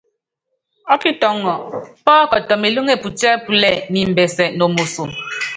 [0.93, 1.53] Ɔ́kitɔŋɔ
[2.05, 5.03] pɔ́kɔtɔ melúŋe putíɛ́púlɛ́ɛ niimbɛsɛ no moso.